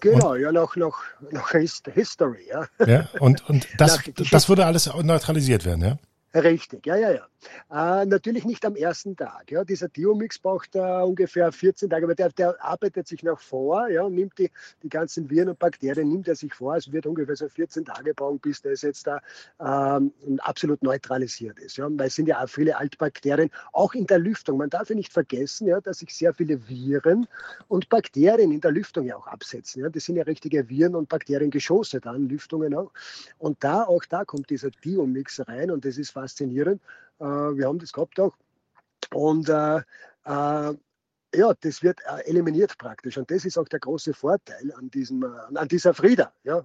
Genau, 0.00 0.32
und, 0.32 0.40
ja, 0.40 0.52
noch, 0.52 0.76
noch, 0.76 0.98
noch 1.30 1.50
History, 1.50 2.46
ja. 2.48 2.66
Ja, 2.86 3.08
und, 3.20 3.48
und 3.48 3.66
das, 3.78 4.00
das 4.30 4.48
würde 4.48 4.66
alles 4.66 4.86
neutralisiert 5.02 5.64
werden, 5.64 5.84
ja? 5.84 5.98
Richtig, 6.34 6.84
ja, 6.84 6.96
ja, 6.96 7.10
ja. 7.10 8.02
Äh, 8.02 8.04
natürlich 8.04 8.44
nicht 8.44 8.64
am 8.66 8.76
ersten 8.76 9.16
Tag. 9.16 9.50
Ja. 9.50 9.64
Dieser 9.64 9.88
Diomix 9.88 10.38
braucht 10.38 10.74
äh, 10.76 10.80
ungefähr 10.80 11.50
14 11.50 11.88
Tage, 11.88 12.04
aber 12.04 12.14
der, 12.14 12.28
der 12.30 12.62
arbeitet 12.62 13.08
sich 13.08 13.22
noch 13.22 13.40
vor, 13.40 13.88
ja, 13.88 14.06
nimmt 14.10 14.38
die, 14.38 14.50
die 14.82 14.90
ganzen 14.90 15.30
Viren 15.30 15.48
und 15.48 15.58
Bakterien, 15.58 16.08
nimmt 16.08 16.28
er 16.28 16.34
sich 16.34 16.52
vor. 16.52 16.76
Es 16.76 16.92
wird 16.92 17.06
ungefähr 17.06 17.34
so 17.34 17.48
14 17.48 17.86
Tage 17.86 18.12
brauchen, 18.12 18.40
bis 18.40 18.60
das 18.60 18.82
jetzt 18.82 19.06
da 19.06 19.20
ähm, 19.58 20.12
absolut 20.40 20.82
neutralisiert 20.82 21.58
ist. 21.60 21.78
Ja. 21.78 21.88
Weil 21.90 22.08
es 22.08 22.14
sind 22.14 22.28
ja 22.28 22.44
auch 22.44 22.48
viele 22.48 22.76
Altbakterien, 22.76 23.50
auch 23.72 23.94
in 23.94 24.06
der 24.06 24.18
Lüftung. 24.18 24.58
Man 24.58 24.68
darf 24.68 24.90
ja 24.90 24.96
nicht 24.96 25.12
vergessen, 25.14 25.66
ja, 25.66 25.80
dass 25.80 26.00
sich 26.00 26.14
sehr 26.14 26.34
viele 26.34 26.68
Viren 26.68 27.26
und 27.68 27.88
Bakterien 27.88 28.52
in 28.52 28.60
der 28.60 28.72
Lüftung 28.72 29.06
ja 29.06 29.16
auch 29.16 29.28
absetzen. 29.28 29.82
Ja. 29.82 29.88
Das 29.88 30.04
sind 30.04 30.16
ja 30.16 30.24
richtige 30.24 30.68
Viren- 30.68 30.94
und 30.94 31.08
Bakteriengeschosse 31.08 32.00
da 32.00 32.14
in 32.14 32.28
Lüftungen 32.28 32.74
auch. 32.74 32.92
Und 33.38 33.64
da, 33.64 33.84
auch 33.84 34.04
da 34.04 34.26
kommt 34.26 34.50
dieser 34.50 34.70
Diomix 34.70 35.40
rein 35.48 35.70
und 35.70 35.86
das 35.86 35.96
ist 35.96 36.17
faszinierend. 36.20 36.80
Äh, 37.20 37.24
wir 37.24 37.66
haben 37.66 37.78
das 37.78 37.92
gehabt 37.92 38.18
auch. 38.20 38.34
Und 39.12 39.48
äh, 39.48 39.78
äh, 39.78 40.74
ja, 41.34 41.52
das 41.60 41.82
wird 41.82 42.00
eliminiert 42.24 42.78
praktisch. 42.78 43.18
Und 43.18 43.30
das 43.30 43.44
ist 43.44 43.58
auch 43.58 43.68
der 43.68 43.80
große 43.80 44.14
Vorteil 44.14 44.72
an, 44.78 44.90
diesem, 44.90 45.24
an 45.24 45.68
dieser 45.68 45.92
Frieda. 45.94 46.32
Ja. 46.44 46.64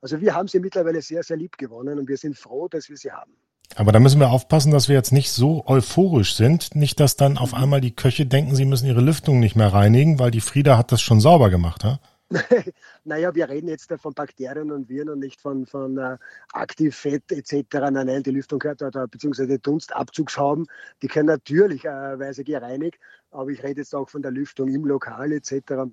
Also 0.00 0.20
wir 0.20 0.34
haben 0.34 0.48
sie 0.48 0.60
mittlerweile 0.60 1.02
sehr, 1.02 1.22
sehr 1.22 1.36
lieb 1.36 1.58
gewonnen 1.58 1.98
und 1.98 2.08
wir 2.08 2.16
sind 2.16 2.38
froh, 2.38 2.68
dass 2.68 2.88
wir 2.88 2.96
sie 2.96 3.10
haben. 3.10 3.32
Aber 3.74 3.90
da 3.90 3.98
müssen 3.98 4.20
wir 4.20 4.30
aufpassen, 4.30 4.70
dass 4.70 4.88
wir 4.88 4.94
jetzt 4.94 5.12
nicht 5.12 5.32
so 5.32 5.66
euphorisch 5.66 6.36
sind. 6.36 6.76
Nicht, 6.76 7.00
dass 7.00 7.16
dann 7.16 7.38
auf 7.38 7.54
einmal 7.54 7.80
die 7.80 7.96
Köche 7.96 8.26
denken, 8.26 8.54
sie 8.54 8.66
müssen 8.66 8.86
ihre 8.86 9.00
Lüftung 9.00 9.40
nicht 9.40 9.56
mehr 9.56 9.72
reinigen, 9.72 10.18
weil 10.18 10.30
die 10.30 10.40
Frieda 10.40 10.78
hat 10.78 10.92
das 10.92 11.00
schon 11.00 11.20
sauber 11.20 11.50
gemacht. 11.50 11.82
Ja? 11.82 11.98
naja, 13.04 13.34
wir 13.34 13.48
reden 13.48 13.68
jetzt 13.68 13.92
von 13.98 14.14
Bakterien 14.14 14.70
und 14.72 14.88
Viren 14.88 15.10
und 15.10 15.18
nicht 15.20 15.40
von, 15.40 15.66
von 15.66 15.98
äh, 15.98 16.16
Aktivfett 16.52 17.30
etc. 17.30 17.90
Nein, 17.90 18.06
nein, 18.06 18.22
die 18.22 18.30
Lüftung 18.30 18.58
gehört 18.58 18.82
oder 18.82 19.06
beziehungsweise 19.06 19.58
Dunstabzugshauben, 19.58 20.66
die 21.02 21.08
können 21.08 21.26
natürlicherweise 21.26 22.42
äh, 22.42 22.44
gereinigt, 22.44 22.98
aber 23.30 23.50
ich 23.50 23.62
rede 23.62 23.80
jetzt 23.82 23.94
auch 23.94 24.08
von 24.08 24.22
der 24.22 24.30
Lüftung 24.30 24.68
im 24.68 24.84
Lokal 24.84 25.32
etc. 25.32 25.90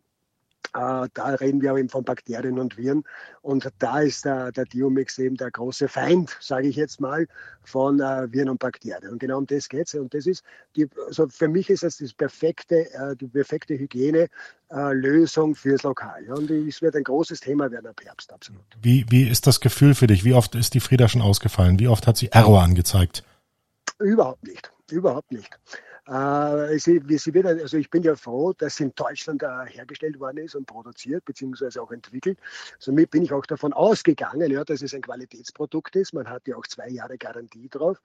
Äh, 0.74 1.10
da 1.14 1.36
reden 1.40 1.62
wir 1.62 1.72
aber 1.72 1.80
eben 1.80 1.90
von 1.90 2.04
Bakterien 2.04 2.58
und 2.58 2.78
Viren. 2.78 3.04
Und 3.42 3.70
da 3.80 4.00
ist 4.00 4.26
der, 4.26 4.52
der 4.52 4.66
Diomix 4.66 5.18
eben 5.18 5.36
der 5.36 5.52
große 5.52 5.88
Feind, 5.88 6.38
sage 6.40 6.68
ich 6.68 6.76
jetzt 6.76 7.02
mal, 7.02 7.28
von 7.64 8.00
äh, 8.00 8.32
Viren 8.32 8.50
und 8.50 8.60
Bakterien. 8.60 9.12
Und 9.12 9.20
genau 9.20 9.40
um 9.40 9.48
das 9.48 9.68
geht 9.68 9.88
es. 9.88 9.96
Und 9.96 10.14
das 10.14 10.26
ist, 10.26 10.44
die, 10.76 10.88
also 11.08 11.28
für 11.28 11.48
mich 11.48 11.70
ist 11.70 11.84
das 11.84 12.02
perfekte, 12.14 12.94
äh, 12.94 13.16
die 13.16 13.28
perfekte 13.28 13.78
Hygiene-Lösung 13.78 15.56
fürs 15.56 15.84
Lokal. 15.84 16.26
Und 16.32 16.50
es 16.50 16.82
wird 16.82 16.96
ein 16.96 17.04
großes 17.04 17.42
Thema 17.42 17.70
werden 17.70 17.88
ab 17.88 18.00
Herbst, 18.04 18.32
absolut. 18.32 18.64
Wie, 18.82 19.06
wie 19.10 19.28
ist 19.28 19.48
das 19.48 19.60
Gefühl 19.60 19.94
für 19.94 20.08
dich? 20.08 20.24
Wie 20.24 20.34
oft 20.34 20.56
ist 20.56 20.74
die 20.74 20.80
Frieda 20.80 21.10
schon 21.10 21.22
ausgefallen? 21.22 21.80
Wie 21.80 21.88
oft 21.88 22.08
hat 22.08 22.18
sie 22.18 22.30
Error 22.32 22.62
angezeigt? 22.62 23.24
Überhaupt 24.00 24.44
nicht, 24.44 24.72
überhaupt 24.90 25.32
nicht. 25.32 25.60
Äh, 26.12 26.14
also 26.14 27.78
ich 27.78 27.90
bin 27.90 28.04
ja 28.04 28.16
froh, 28.16 28.52
dass 28.52 28.76
sie 28.76 28.84
in 28.84 28.94
Deutschland 28.96 29.42
äh, 29.44 29.66
hergestellt 29.68 30.20
worden 30.20 30.40
ist 30.40 30.56
und 30.56 30.66
produziert, 30.68 31.24
beziehungsweise 31.24 31.82
auch 31.82 31.92
entwickelt. 31.92 32.38
Somit 32.80 33.12
bin 33.12 33.24
ich 33.24 33.32
auch 33.32 33.46
davon 33.46 33.72
ausgegangen, 33.72 34.52
ja, 34.52 34.66
dass 34.66 34.82
es 34.82 34.94
ein 34.94 35.02
Qualitätsprodukt 35.02 35.96
ist. 35.96 36.14
Man 36.14 36.30
hat 36.30 36.46
ja 36.48 36.58
auch 36.58 36.68
zwei 36.68 36.90
Jahre 36.90 37.18
Garantie 37.18 37.70
drauf. 37.70 38.02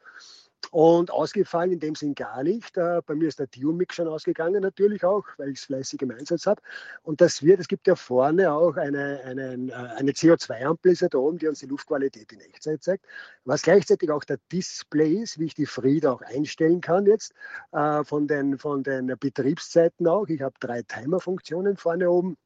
Und 0.73 1.11
ausgefallen 1.11 1.73
in 1.73 1.81
dem 1.81 1.95
Sinn 1.95 2.15
gar 2.15 2.43
nicht. 2.43 2.77
Äh, 2.77 3.01
bei 3.07 3.15
mir 3.15 3.29
ist 3.29 3.39
der 3.39 3.47
Dio-Mix 3.47 3.95
schon 3.95 4.09
ausgegangen 4.09 4.63
natürlich 4.63 5.05
auch, 5.05 5.25
weil 5.39 5.51
ich 5.51 5.59
es 5.59 5.65
fleißig 5.65 6.03
im 6.03 6.11
Einsatz 6.11 6.47
habe. 6.47 6.61
Und 7.03 7.21
das 7.21 7.43
wird, 7.43 7.61
es 7.61 7.69
gibt 7.69 7.87
ja 7.87 7.95
vorne 7.95 8.53
auch 8.53 8.77
eine, 8.77 9.21
eine, 9.25 9.53
äh, 9.53 9.73
eine 9.73 10.13
CO2-Ampel 10.13 10.97
da 11.09 11.19
oben, 11.19 11.39
die 11.39 11.47
uns 11.47 11.61
die 11.61 11.67
Luftqualität 11.67 12.33
in 12.33 12.41
Echtzeit 12.41 12.83
zeigt. 12.83 13.05
Was 13.45 13.63
gleichzeitig 13.63 14.11
auch 14.11 14.25
der 14.25 14.39
Display 14.53 15.15
ist, 15.15 15.39
wie 15.39 15.47
ich 15.47 15.55
die 15.55 15.67
Frieda 15.67 16.13
auch 16.13 16.23
einstellen 16.23 16.81
kann 16.81 17.07
jetzt, 17.07 17.33
äh, 17.73 18.03
von 18.05 18.27
den, 18.27 18.59
von 18.59 18.83
den 18.83 19.15
Betriebszeiten 19.19 20.07
auch. 20.09 20.29
Ich 20.29 20.43
habe 20.43 20.55
drei 20.59 20.83
Timer-Funktionen 20.83 21.77
vorne 21.77 22.11
oben, 22.11 22.37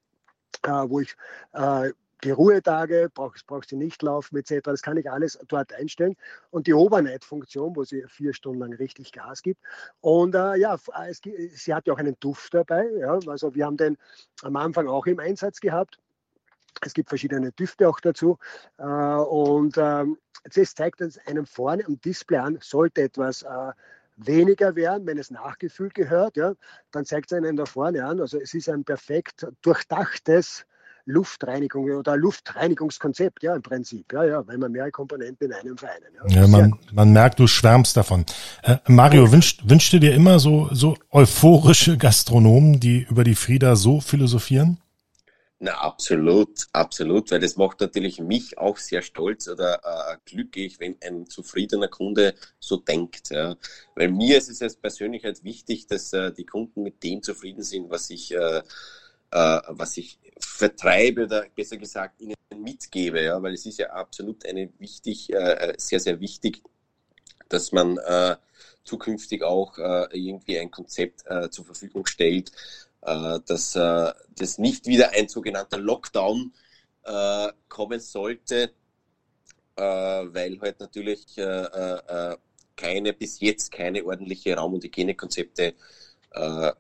wo 0.63 1.01
ich 1.01 1.17
die 2.25 2.31
Ruhetage, 2.31 3.11
brauchst, 3.13 3.47
brauchst 3.47 3.73
du 3.73 3.77
nicht 3.77 4.03
laufen 4.03 4.37
etc. 4.37 4.61
Das 4.65 4.83
kann 4.83 4.97
ich 4.97 5.11
alles 5.11 5.39
dort 5.49 5.73
einstellen. 5.73 6.17
Und 6.51 6.67
die 6.67 6.75
Overnight-Funktion, 6.75 7.77
wo 7.77 7.85
sie 7.85 8.05
vier 8.09 8.35
Stunden 8.35 8.61
lang 8.61 8.73
richtig 8.75 9.13
Gas 9.13 9.43
gibt. 9.43 9.61
Und 10.01 10.35
äh, 10.35 10.57
ja, 10.57 10.77
es, 11.09 11.21
sie 11.55 11.75
hat 11.75 11.87
ja 11.87 11.95
auch 11.95 11.99
einen 11.99 12.17
Duft 12.21 12.55
dabei. 12.55 12.89
Ja. 12.99 13.19
Also 13.27 13.55
wir 13.55 13.67
haben 13.67 13.77
den 13.77 13.97
am 14.43 14.57
Anfang 14.57 14.89
auch 14.89 15.07
im 15.07 15.19
Einsatz 15.19 15.61
gehabt. 15.61 15.99
Es 16.83 16.95
gibt 16.95 17.09
verschiedene 17.09 17.53
Düfte 17.53 17.89
auch 17.89 18.01
dazu. 18.01 18.39
Äh, 18.79 18.85
und 18.85 19.77
ähm, 19.79 20.19
das 20.45 20.75
zeigt 20.75 21.03
uns 21.03 21.19
einem 21.27 21.47
vorne 21.47 21.85
am 21.87 22.01
Display 22.01 22.39
an, 22.39 22.59
sollte 22.61 23.03
etwas 23.03 23.43
äh, 23.43 23.73
weniger 24.17 24.75
werden, 24.77 25.07
wenn 25.07 25.19
es 25.19 25.31
nachgefüllt 25.31 25.95
gehört, 25.95 26.37
ja, 26.37 26.55
dann 26.91 27.05
zeigt 27.05 27.33
es 27.33 27.37
einen 27.37 27.57
da 27.57 27.67
vorne 27.67 28.05
an. 28.05 28.21
Also 28.21 28.39
es 28.39 28.55
ist 28.55 28.69
ein 28.69 28.85
perfekt 28.85 29.47
durchdachtes 29.63 30.67
Luftreinigung 31.11 31.91
oder 31.91 32.17
Luftreinigungskonzept, 32.17 33.43
ja, 33.43 33.55
im 33.55 33.63
Prinzip, 33.63 34.13
ja, 34.13 34.25
ja, 34.25 34.47
weil 34.47 34.59
man 34.59 34.73
mehrere 34.73 34.91
Komponenten 34.91 35.49
in 35.49 35.53
einem 35.53 35.77
vereinen. 35.77 36.07
Ja, 36.29 36.43
ja 36.43 36.47
man, 36.47 36.79
man 36.93 37.13
merkt, 37.13 37.39
du 37.39 37.47
schwärmst 37.47 37.97
davon. 37.97 38.25
Äh, 38.63 38.77
Mario, 38.87 39.25
oh. 39.25 39.33
wünscht, 39.33 39.63
wünschst 39.65 39.93
du 39.93 40.01
dir 40.01 40.15
immer 40.15 40.39
so, 40.39 40.69
so 40.73 40.97
euphorische 41.11 41.99
Gastronomen, 41.99 42.81
die 42.81 43.07
über 43.09 43.25
die 43.25 43.35
Frieda 43.35 43.77
so 43.77 44.01
philosophieren? 44.01 44.79
Na, 45.63 45.73
absolut, 45.73 46.69
absolut, 46.73 47.31
weil 47.31 47.41
das 47.41 47.57
macht 47.57 47.81
natürlich 47.81 48.19
mich 48.19 48.57
auch 48.57 48.79
sehr 48.79 49.03
stolz 49.03 49.47
oder 49.47 49.81
äh, 49.85 50.17
glücklich, 50.25 50.81
wenn 50.81 50.97
ein 51.05 51.27
zufriedener 51.27 51.89
Kunde 51.89 52.35
so 52.59 52.79
denkt. 52.79 53.29
Ja. 53.31 53.57
Weil 53.95 54.09
mir 54.09 54.39
ist 54.39 54.49
es 54.49 54.63
als 54.63 54.77
Persönlichkeit 54.77 55.45
wichtig, 55.45 55.87
dass 55.87 56.15
äh, 56.15 56.33
die 56.33 56.47
Kunden 56.47 56.83
mit 56.83 57.03
dem 57.03 57.23
zufrieden 57.23 57.63
sind, 57.63 57.91
was 57.91 58.09
ich 58.09 58.35
äh, 58.35 58.63
äh, 59.33 59.61
was 59.69 59.97
ich 59.97 60.19
vertreibe 60.41 61.25
oder 61.25 61.47
besser 61.55 61.77
gesagt 61.77 62.21
ihnen 62.21 62.35
mitgebe, 62.57 63.23
ja, 63.23 63.43
weil 63.43 63.55
es 63.55 63.67
ist 63.67 63.79
ja 63.79 63.91
absolut 63.91 64.45
eine 64.47 64.71
wichtig, 64.79 65.33
äh, 65.33 65.75
sehr, 65.77 66.01
sehr 66.01 66.21
wichtig, 66.21 66.63
dass 67.49 67.73
man 67.73 67.99
äh, 67.99 68.37
zukünftig 68.85 69.43
auch 69.43 69.79
äh, 69.79 70.07
irgendwie 70.13 70.59
ein 70.59 70.71
Konzept 70.71 71.25
äh, 71.27 71.51
zur 71.51 71.65
Verfügung 71.65 72.07
stellt, 72.07 72.53
äh, 73.03 73.39
dass 73.47 73.75
äh, 73.77 74.13
das 74.37 74.59
nicht 74.59 74.87
wieder 74.87 75.11
ein 75.11 75.29
sogenannter 75.29 75.79
Lockdown 75.79 76.53
äh, 77.05 77.49
kommen 77.69 78.01
sollte, 78.01 78.73
äh, 79.77 79.83
weil 79.83 80.61
halt 80.61 80.81
natürlich 80.81 81.39
äh, 81.39 81.43
äh, 81.43 82.37
keine 82.77 83.13
bis 83.13 83.41
jetzt 83.41 83.73
keine 83.73 84.05
ordentliche 84.05 84.55
Raum- 84.57 84.75
und 84.75 84.85
Hygienekonzepte 84.85 85.75
äh, 86.33 86.73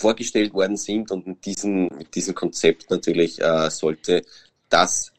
vorgestellt 0.00 0.52
worden 0.54 0.76
sind. 0.76 1.10
Und 1.10 1.26
mit 1.26 1.44
diesem, 1.44 1.88
mit 1.96 2.14
diesem 2.14 2.34
Konzept 2.34 2.90
natürlich 2.90 3.40
äh, 3.40 3.70
sollte 3.70 4.22
das 4.68 5.12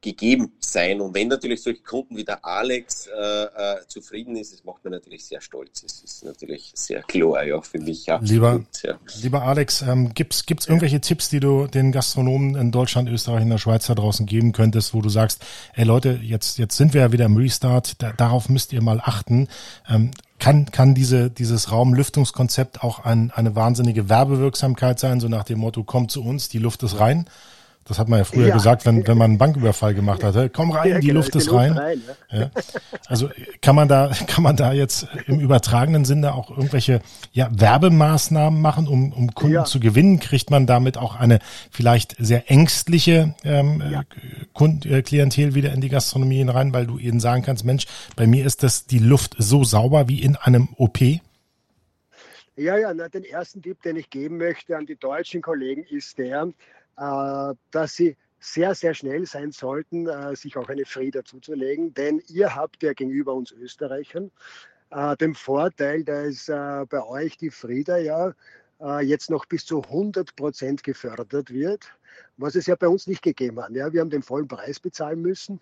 gegeben 0.00 0.52
sein. 0.60 1.00
Und 1.00 1.14
wenn 1.14 1.28
natürlich 1.28 1.62
solche 1.62 1.82
Kunden 1.82 2.16
wie 2.16 2.24
der 2.24 2.44
Alex 2.44 3.08
äh, 3.08 3.44
äh, 3.44 3.76
zufrieden 3.88 4.36
ist, 4.36 4.52
das 4.52 4.62
macht 4.64 4.84
mir 4.84 4.90
natürlich 4.90 5.24
sehr 5.24 5.40
stolz. 5.40 5.82
Das 5.82 6.00
ist 6.02 6.24
natürlich 6.24 6.70
sehr 6.74 7.02
klar, 7.02 7.44
ja, 7.44 7.60
für 7.60 7.80
mich. 7.80 8.06
Lieber, 8.20 8.64
ja. 8.82 8.94
lieber 9.20 9.42
Alex, 9.42 9.82
ähm, 9.82 10.14
gibt's 10.14 10.46
gibt's 10.46 10.66
irgendwelche 10.66 11.00
Tipps, 11.00 11.30
die 11.30 11.40
du 11.40 11.66
den 11.66 11.90
Gastronomen 11.90 12.54
in 12.54 12.70
Deutschland, 12.70 13.08
Österreich, 13.08 13.42
in 13.42 13.50
der 13.50 13.58
Schweiz 13.58 13.86
da 13.86 13.94
draußen 13.94 14.24
geben 14.26 14.52
könntest, 14.52 14.94
wo 14.94 15.02
du 15.02 15.08
sagst, 15.08 15.44
ey 15.74 15.84
Leute, 15.84 16.20
jetzt, 16.22 16.58
jetzt 16.58 16.76
sind 16.76 16.94
wir 16.94 17.00
ja 17.00 17.12
wieder 17.12 17.24
im 17.24 17.36
Restart, 17.36 18.00
da, 18.00 18.12
darauf 18.12 18.48
müsst 18.48 18.72
ihr 18.72 18.82
mal 18.82 19.00
achten. 19.00 19.48
Ähm, 19.88 20.12
kann, 20.38 20.66
kann 20.66 20.94
diese, 20.94 21.30
dieses 21.30 21.72
Raumlüftungskonzept 21.72 22.84
auch 22.84 23.04
ein, 23.04 23.32
eine 23.32 23.56
wahnsinnige 23.56 24.08
Werbewirksamkeit 24.08 25.00
sein, 25.00 25.18
so 25.18 25.26
nach 25.26 25.42
dem 25.42 25.58
Motto, 25.58 25.82
komm 25.82 26.08
zu 26.08 26.22
uns, 26.22 26.48
die 26.48 26.60
Luft 26.60 26.84
ist 26.84 27.00
rein? 27.00 27.26
Das 27.88 27.98
hat 27.98 28.08
man 28.08 28.18
ja 28.18 28.24
früher 28.24 28.48
ja. 28.48 28.54
gesagt, 28.54 28.84
wenn, 28.84 29.06
wenn 29.06 29.16
man 29.16 29.30
einen 29.30 29.38
Banküberfall 29.38 29.94
gemacht 29.94 30.22
hatte. 30.22 30.50
Komm 30.50 30.72
rein, 30.72 30.90
ja, 30.90 30.98
die 30.98 31.06
genau, 31.06 31.20
Luft 31.20 31.34
ist 31.34 31.50
rein. 31.50 31.72
rein 31.72 32.02
ja. 32.30 32.50
Also 33.06 33.30
kann 33.62 33.74
man 33.74 33.88
da, 33.88 34.10
kann 34.26 34.44
man 34.44 34.56
da 34.56 34.74
jetzt 34.74 35.06
im 35.26 35.40
übertragenen 35.40 36.04
Sinne 36.04 36.34
auch 36.34 36.50
irgendwelche 36.50 37.00
ja, 37.32 37.48
Werbemaßnahmen 37.50 38.60
machen, 38.60 38.86
um, 38.86 39.12
um 39.14 39.34
Kunden 39.34 39.64
zu 39.64 39.80
gewinnen? 39.80 40.20
Kriegt 40.20 40.50
man 40.50 40.66
damit 40.66 40.98
auch 40.98 41.16
eine 41.16 41.38
vielleicht 41.70 42.14
sehr 42.18 42.50
ängstliche 42.50 43.34
ähm, 43.42 43.82
Kund, 44.52 44.84
äh, 44.84 45.00
Klientel 45.00 45.54
wieder 45.54 45.72
in 45.72 45.80
die 45.80 45.88
Gastronomie 45.88 46.38
hinein, 46.38 46.74
weil 46.74 46.86
du 46.86 46.98
ihnen 46.98 47.20
sagen 47.20 47.42
kannst, 47.42 47.64
Mensch, 47.64 47.86
bei 48.16 48.26
mir 48.26 48.44
ist 48.44 48.62
das 48.62 48.86
die 48.86 48.98
Luft 48.98 49.34
so 49.38 49.64
sauber 49.64 50.08
wie 50.08 50.20
in 50.20 50.36
einem 50.36 50.68
OP? 50.76 51.00
Ja, 52.58 52.76
ja, 52.76 52.92
na, 52.92 53.08
den 53.08 53.22
ersten 53.22 53.62
Tipp, 53.62 53.80
den 53.82 53.94
ich 53.94 54.10
geben 54.10 54.36
möchte 54.36 54.76
an 54.76 54.84
die 54.84 54.96
deutschen 54.96 55.42
Kollegen, 55.42 55.84
ist 55.84 56.18
der, 56.18 56.42
äh, 56.42 56.52
dass 57.70 57.94
sie 57.94 58.16
sehr, 58.40 58.74
sehr 58.74 58.94
schnell 58.94 59.26
sein 59.26 59.50
sollten, 59.50 60.06
äh, 60.06 60.36
sich 60.36 60.56
auch 60.56 60.68
eine 60.68 60.84
Frieda 60.84 61.24
zuzulegen, 61.24 61.92
denn 61.94 62.22
ihr 62.28 62.54
habt 62.54 62.82
ja 62.82 62.92
gegenüber 62.92 63.34
uns 63.34 63.50
Österreichern 63.50 64.30
äh, 64.90 65.16
den 65.16 65.34
Vorteil, 65.34 66.04
dass 66.04 66.46
bei 66.46 67.04
euch 67.04 67.36
die 67.36 67.50
Frieda 67.50 67.98
ja 67.98 68.32
jetzt 69.00 69.28
noch 69.28 69.44
bis 69.46 69.66
zu 69.66 69.82
100 69.82 70.36
Prozent 70.36 70.84
gefördert 70.84 71.52
wird, 71.52 71.92
was 72.36 72.54
es 72.54 72.66
ja 72.66 72.76
bei 72.76 72.86
uns 72.86 73.08
nicht 73.08 73.22
gegeben 73.22 73.60
hat. 73.60 73.74
Wir 73.74 74.00
haben 74.00 74.08
den 74.08 74.22
vollen 74.22 74.46
Preis 74.46 74.78
bezahlen 74.78 75.20
müssen 75.20 75.58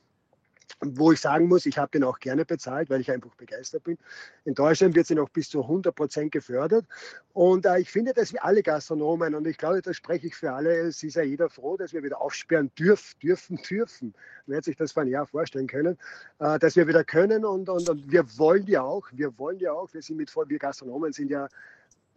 wo 0.81 1.13
ich 1.13 1.21
sagen 1.21 1.49
muss, 1.49 1.65
ich 1.65 1.79
habe 1.79 1.91
den 1.93 2.05
auch 2.05 2.19
gerne 2.19 2.45
bezahlt, 2.45 2.91
weil 2.91 3.01
ich 3.01 3.11
einfach 3.11 3.35
begeistert 3.37 3.85
bin. 3.85 3.97
In 4.45 4.55
Deutschland 4.55 4.95
wird 4.95 5.07
sie 5.07 5.15
noch 5.15 5.29
bis 5.31 5.49
zu 5.49 5.63
100 5.63 5.95
Prozent 5.95 6.33
gefördert. 6.33 6.85
Und 7.33 7.65
äh, 7.67 7.79
ich 7.79 7.91
finde, 7.91 8.13
dass 8.13 8.33
wir 8.33 8.45
alle 8.45 8.63
Gastronomen, 8.63 9.35
und 9.35 9.47
ich 9.47 9.57
glaube, 9.57 9.81
das 9.81 9.97
spreche 9.97 10.27
ich 10.27 10.35
für 10.35 10.53
alle, 10.53 10.75
es 10.81 11.03
ist 11.03 11.17
ja 11.17 11.23
jeder 11.23 11.49
froh, 11.49 11.77
dass 11.77 11.93
wir 11.93 12.03
wieder 12.03 12.21
aufsperren 12.21 12.71
dürfen, 12.79 13.19
dürfen, 13.23 13.57
dürfen. 13.69 14.15
Man 14.47 14.57
hätte 14.57 14.67
sich 14.67 14.77
das 14.77 14.93
vor 14.93 15.03
einem 15.03 15.13
Jahr 15.13 15.27
vorstellen 15.27 15.67
können, 15.67 15.99
äh, 16.41 16.59
dass 16.59 16.77
wir 16.77 16.87
wieder 16.87 17.05
können 17.05 17.45
und, 17.45 17.69
und, 17.69 17.89
und 17.89 18.11
wir 18.11 18.25
wollen 18.39 18.67
ja 18.67 18.83
auch, 18.83 19.09
wir 19.13 19.39
wollen 19.39 19.59
ja 19.59 19.73
auch, 19.73 19.93
wir 19.95 20.03
sind 20.03 20.17
mit, 20.17 20.35
wir 20.35 20.59
Gastronomen 20.59 21.13
sind 21.13 21.31
ja 21.31 21.49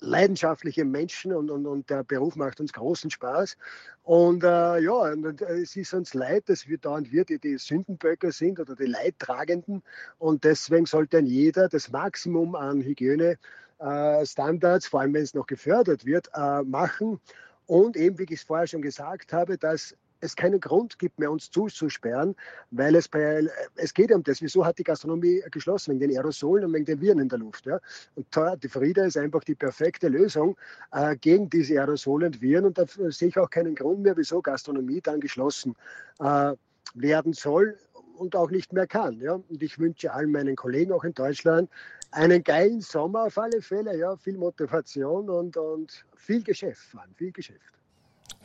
leidenschaftliche 0.01 0.85
Menschen 0.85 1.33
und, 1.33 1.49
und, 1.49 1.65
und 1.65 1.89
der 1.89 2.03
Beruf 2.03 2.35
macht 2.35 2.59
uns 2.59 2.73
großen 2.73 3.09
Spaß. 3.09 3.57
Und 4.03 4.43
äh, 4.43 4.79
ja, 4.79 4.93
und, 4.93 5.41
äh, 5.41 5.61
es 5.61 5.75
ist 5.75 5.93
uns 5.93 6.13
leid, 6.13 6.47
dass 6.47 6.67
wir 6.67 6.77
da 6.77 6.95
und 6.95 7.11
wir 7.11 7.25
die, 7.25 7.39
die 7.39 7.57
Sündenböcke 7.57 8.31
sind 8.31 8.59
oder 8.59 8.75
die 8.75 8.85
Leidtragenden. 8.85 9.83
Und 10.17 10.43
deswegen 10.43 10.85
sollte 10.85 11.19
jeder 11.19 11.69
das 11.69 11.91
Maximum 11.91 12.55
an 12.55 12.81
Hygienestandards, 12.81 14.85
äh, 14.85 14.89
vor 14.89 15.01
allem 15.01 15.13
wenn 15.13 15.23
es 15.23 15.33
noch 15.33 15.47
gefördert 15.47 16.05
wird, 16.05 16.29
äh, 16.33 16.63
machen. 16.63 17.19
Und 17.65 17.97
eben, 17.97 18.17
wie 18.17 18.23
ich 18.23 18.31
es 18.31 18.43
vorher 18.43 18.67
schon 18.67 18.81
gesagt 18.81 19.33
habe, 19.33 19.57
dass 19.57 19.95
es 20.21 20.35
keinen 20.35 20.59
Grund 20.59 20.99
gibt 20.99 21.19
mehr, 21.19 21.31
uns 21.31 21.49
zuzusperren, 21.51 22.35
weil 22.71 22.95
es 22.95 23.07
bei, 23.07 23.47
es 23.75 23.93
geht 23.93 24.11
um 24.11 24.23
das. 24.23 24.41
Wieso 24.41 24.65
hat 24.65 24.77
die 24.77 24.83
Gastronomie 24.83 25.41
geschlossen? 25.51 25.91
Wegen 25.91 26.11
den 26.11 26.17
Aerosolen 26.17 26.65
und 26.65 26.73
wegen 26.73 26.85
den 26.85 27.01
Viren 27.01 27.19
in 27.19 27.29
der 27.29 27.39
Luft. 27.39 27.65
Ja? 27.65 27.79
Und 28.15 28.27
die 28.63 28.69
Frieda 28.69 29.05
ist 29.05 29.17
einfach 29.17 29.43
die 29.43 29.55
perfekte 29.55 30.07
Lösung 30.07 30.57
äh, 30.91 31.15
gegen 31.15 31.49
diese 31.49 31.79
Aerosole 31.79 32.27
und 32.27 32.41
Viren. 32.41 32.65
Und 32.65 32.77
da 32.77 32.85
sehe 32.87 33.29
ich 33.29 33.37
auch 33.37 33.49
keinen 33.49 33.75
Grund 33.75 34.01
mehr, 34.01 34.15
wieso 34.17 34.41
Gastronomie 34.41 35.01
dann 35.01 35.19
geschlossen 35.19 35.75
äh, 36.19 36.53
werden 36.93 37.33
soll 37.33 37.77
und 38.17 38.35
auch 38.35 38.51
nicht 38.51 38.73
mehr 38.73 38.87
kann. 38.87 39.19
Ja? 39.19 39.33
Und 39.33 39.63
ich 39.63 39.79
wünsche 39.79 40.11
allen 40.11 40.31
meinen 40.31 40.55
Kollegen 40.55 40.91
auch 40.91 41.03
in 41.03 41.13
Deutschland 41.13 41.69
einen 42.11 42.43
geilen 42.43 42.81
Sommer 42.81 43.25
auf 43.25 43.37
alle 43.37 43.61
Fälle, 43.61 43.95
ja, 43.97 44.15
viel 44.17 44.37
Motivation 44.37 45.29
und, 45.29 45.57
und 45.57 46.05
viel 46.15 46.43
Geschäft 46.43 46.81
fahren, 46.81 47.13
viel 47.15 47.31
Geschäft. 47.31 47.78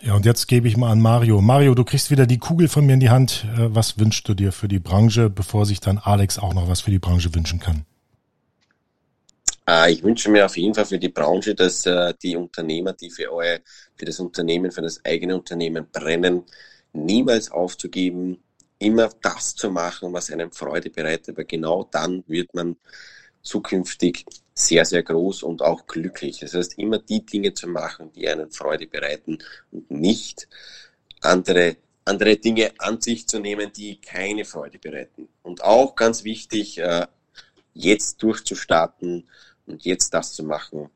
Ja, 0.04 0.12
und 0.12 0.26
jetzt 0.26 0.48
gebe 0.48 0.68
ich 0.68 0.76
mal 0.76 0.92
an 0.92 1.00
Mario. 1.00 1.40
Mario, 1.40 1.74
du 1.74 1.82
kriegst 1.82 2.10
wieder 2.10 2.26
die 2.26 2.36
Kugel 2.36 2.68
von 2.68 2.84
mir 2.84 2.92
in 2.92 3.00
die 3.00 3.08
Hand. 3.08 3.46
Äh, 3.56 3.74
was 3.74 3.98
wünschst 3.98 4.28
du 4.28 4.34
dir 4.34 4.52
für 4.52 4.68
die 4.68 4.78
Branche, 4.78 5.30
bevor 5.30 5.64
sich 5.64 5.80
dann 5.80 5.96
Alex 5.96 6.38
auch 6.38 6.52
noch 6.52 6.68
was 6.68 6.82
für 6.82 6.90
die 6.90 6.98
Branche 6.98 7.34
wünschen 7.34 7.58
kann? 7.58 7.86
Äh, 9.66 9.92
ich 9.92 10.02
wünsche 10.02 10.30
mir 10.30 10.44
auf 10.44 10.58
jeden 10.58 10.74
Fall 10.74 10.84
für 10.84 10.98
die 10.98 11.08
Branche, 11.08 11.54
dass 11.54 11.86
äh, 11.86 12.12
die 12.22 12.36
Unternehmer, 12.36 12.92
die 12.92 13.08
für 13.08 13.32
euer, 13.32 13.60
für 13.96 14.04
das 14.04 14.20
Unternehmen, 14.20 14.70
für 14.72 14.82
das 14.82 15.02
eigene 15.06 15.36
Unternehmen 15.36 15.86
brennen, 15.90 16.42
niemals 16.92 17.50
aufzugeben, 17.50 18.36
immer 18.78 19.08
das 19.22 19.54
zu 19.54 19.70
machen, 19.70 20.12
was 20.12 20.30
einem 20.30 20.52
Freude 20.52 20.90
bereitet, 20.90 21.38
weil 21.38 21.46
genau 21.46 21.88
dann 21.90 22.24
wird 22.26 22.52
man 22.52 22.76
zukünftig 23.40 24.26
sehr, 24.54 24.84
sehr 24.84 25.02
groß 25.02 25.42
und 25.42 25.62
auch 25.62 25.86
glücklich. 25.86 26.38
Das 26.38 26.54
heißt, 26.54 26.78
immer 26.78 26.98
die 26.98 27.26
Dinge 27.26 27.54
zu 27.54 27.66
machen, 27.68 28.12
die 28.12 28.28
einen 28.28 28.50
Freude 28.50 28.86
bereiten 28.86 29.38
und 29.72 29.90
nicht 29.90 30.48
andere, 31.20 31.76
andere 32.04 32.36
Dinge 32.36 32.72
an 32.78 33.00
sich 33.00 33.26
zu 33.26 33.40
nehmen, 33.40 33.72
die 33.72 34.00
keine 34.00 34.44
Freude 34.44 34.78
bereiten. 34.78 35.28
Und 35.42 35.64
auch 35.64 35.96
ganz 35.96 36.22
wichtig, 36.22 36.78
äh, 36.78 37.06
jetzt 37.72 38.22
durchzustarten 38.22 39.28
und 39.66 39.84
jetzt 39.84 40.14
das 40.14 40.32
zu 40.32 40.44
machen, 40.44 40.88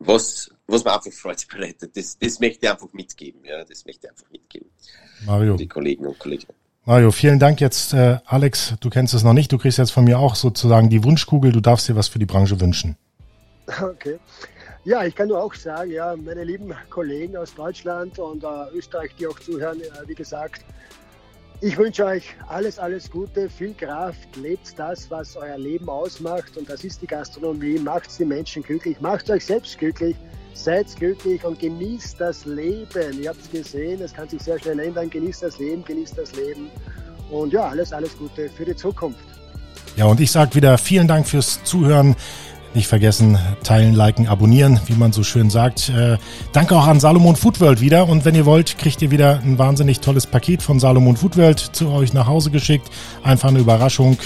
was, 0.00 0.50
was 0.66 0.84
mir 0.84 0.92
einfach 0.92 1.12
Freude 1.12 1.42
bereitet. 1.48 1.96
Das, 1.96 2.18
das 2.18 2.40
möchte 2.40 2.66
ich 2.66 2.70
einfach 2.70 2.92
mitgeben. 2.92 3.44
Ja, 3.44 3.64
das 3.64 3.84
möchte 3.84 4.06
ich 4.06 4.10
einfach 4.10 4.30
mitgeben. 4.30 4.70
Mario. 5.24 5.56
Die 5.56 5.68
Kollegen 5.68 6.06
und 6.06 6.18
Kolleginnen. 6.18 6.63
Mario, 6.86 7.12
vielen 7.12 7.38
Dank 7.38 7.62
jetzt, 7.62 7.94
äh, 7.94 8.18
Alex. 8.26 8.74
Du 8.80 8.90
kennst 8.90 9.14
es 9.14 9.22
noch 9.22 9.32
nicht. 9.32 9.50
Du 9.50 9.56
kriegst 9.56 9.78
jetzt 9.78 9.90
von 9.90 10.04
mir 10.04 10.18
auch 10.18 10.34
sozusagen 10.34 10.90
die 10.90 11.02
Wunschkugel. 11.02 11.50
Du 11.50 11.60
darfst 11.60 11.88
dir 11.88 11.96
was 11.96 12.08
für 12.08 12.18
die 12.18 12.26
Branche 12.26 12.60
wünschen. 12.60 12.96
Okay. 13.80 14.18
Ja, 14.84 15.02
ich 15.04 15.14
kann 15.14 15.28
nur 15.28 15.42
auch 15.42 15.54
sagen, 15.54 15.90
ja, 15.90 16.14
meine 16.14 16.44
lieben 16.44 16.74
Kollegen 16.90 17.38
aus 17.38 17.54
Deutschland 17.54 18.18
und 18.18 18.44
äh, 18.44 18.46
Österreich, 18.74 19.12
die 19.18 19.26
auch 19.26 19.40
zuhören, 19.40 19.80
äh, 19.80 20.06
wie 20.06 20.14
gesagt, 20.14 20.62
ich 21.62 21.78
wünsche 21.78 22.04
euch 22.04 22.36
alles, 22.48 22.78
alles 22.78 23.10
Gute, 23.10 23.48
viel 23.48 23.72
Kraft, 23.72 24.36
lebt 24.36 24.78
das, 24.78 25.10
was 25.10 25.34
euer 25.38 25.56
Leben 25.56 25.88
ausmacht 25.88 26.58
und 26.58 26.68
das 26.68 26.84
ist 26.84 27.00
die 27.00 27.06
Gastronomie. 27.06 27.78
Macht 27.78 28.18
die 28.18 28.26
Menschen 28.26 28.62
glücklich, 28.62 29.00
macht 29.00 29.30
euch 29.30 29.46
selbst 29.46 29.78
glücklich, 29.78 30.16
seid 30.54 30.94
glücklich 30.96 31.44
und 31.44 31.58
genießt 31.58 32.20
das 32.20 32.44
Leben. 32.44 33.20
Ihr 33.20 33.28
habt 33.28 33.40
es 33.42 33.50
gesehen, 33.50 34.00
es 34.00 34.14
kann 34.14 34.28
sich 34.28 34.42
sehr 34.42 34.58
schnell 34.58 34.78
ändern. 34.78 35.10
Genießt 35.10 35.42
das 35.42 35.58
Leben, 35.58 35.84
genießt 35.84 36.16
das 36.16 36.34
Leben 36.34 36.70
und 37.30 37.52
ja, 37.52 37.68
alles, 37.68 37.92
alles 37.92 38.16
Gute 38.16 38.48
für 38.48 38.64
die 38.64 38.76
Zukunft. 38.76 39.18
Ja, 39.96 40.06
und 40.06 40.20
ich 40.20 40.30
sage 40.30 40.54
wieder 40.54 40.78
vielen 40.78 41.08
Dank 41.08 41.26
fürs 41.26 41.62
Zuhören. 41.64 42.16
Nicht 42.74 42.88
vergessen, 42.88 43.38
teilen, 43.62 43.94
liken, 43.94 44.26
abonnieren, 44.26 44.80
wie 44.86 44.94
man 44.94 45.12
so 45.12 45.22
schön 45.22 45.48
sagt. 45.48 45.90
Äh, 45.90 46.18
danke 46.52 46.76
auch 46.76 46.88
an 46.88 46.98
Salomon 46.98 47.36
Foodworld 47.36 47.80
wieder. 47.80 48.08
Und 48.08 48.24
wenn 48.24 48.34
ihr 48.34 48.46
wollt, 48.46 48.78
kriegt 48.78 49.00
ihr 49.00 49.12
wieder 49.12 49.38
ein 49.44 49.58
wahnsinnig 49.58 50.00
tolles 50.00 50.26
Paket 50.26 50.60
von 50.60 50.80
Salomon 50.80 51.16
Foodworld 51.16 51.60
zu 51.60 51.90
euch 51.90 52.12
nach 52.12 52.26
Hause 52.26 52.50
geschickt. 52.50 52.90
Einfach 53.22 53.50
eine 53.50 53.60
Überraschung. 53.60 54.18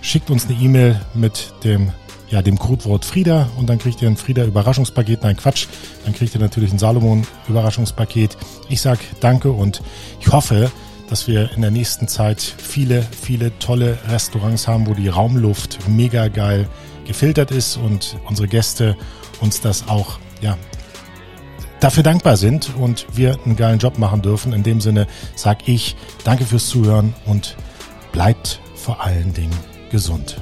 Schickt 0.00 0.30
uns 0.30 0.46
eine 0.46 0.58
E-Mail 0.58 1.02
mit 1.12 1.52
dem 1.64 1.92
ja, 2.32 2.40
dem 2.40 2.58
Codewort 2.58 3.04
Frieda 3.04 3.50
und 3.58 3.68
dann 3.68 3.78
kriegt 3.78 4.00
ihr 4.00 4.08
ein 4.08 4.16
Frieda 4.16 4.44
Überraschungspaket. 4.44 5.22
Nein, 5.22 5.36
Quatsch. 5.36 5.68
Dann 6.04 6.14
kriegt 6.14 6.34
ihr 6.34 6.40
natürlich 6.40 6.72
ein 6.72 6.78
Salomon 6.78 7.26
Überraschungspaket. 7.48 8.36
Ich 8.70 8.80
sag 8.80 8.98
danke 9.20 9.52
und 9.52 9.82
ich 10.18 10.32
hoffe, 10.32 10.72
dass 11.10 11.28
wir 11.28 11.52
in 11.52 11.60
der 11.60 11.70
nächsten 11.70 12.08
Zeit 12.08 12.40
viele, 12.40 13.02
viele 13.02 13.56
tolle 13.58 13.98
Restaurants 14.08 14.66
haben, 14.66 14.86
wo 14.86 14.94
die 14.94 15.08
Raumluft 15.08 15.86
mega 15.86 16.28
geil 16.28 16.66
gefiltert 17.06 17.50
ist 17.50 17.76
und 17.76 18.16
unsere 18.26 18.48
Gäste 18.48 18.96
uns 19.42 19.60
das 19.60 19.88
auch, 19.88 20.18
ja, 20.40 20.56
dafür 21.80 22.02
dankbar 22.02 22.38
sind 22.38 22.74
und 22.76 23.06
wir 23.12 23.38
einen 23.44 23.56
geilen 23.56 23.78
Job 23.78 23.98
machen 23.98 24.22
dürfen. 24.22 24.54
In 24.54 24.62
dem 24.62 24.80
Sinne 24.80 25.06
sag 25.34 25.68
ich 25.68 25.96
danke 26.24 26.46
fürs 26.46 26.68
Zuhören 26.68 27.12
und 27.26 27.56
bleibt 28.12 28.60
vor 28.74 29.02
allen 29.02 29.34
Dingen 29.34 29.52
gesund. 29.90 30.40